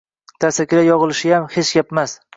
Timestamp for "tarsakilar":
0.45-0.87